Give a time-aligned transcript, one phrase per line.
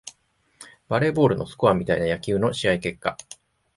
[0.87, 3.17] バレーボールのスコアみたいな野球の試合結果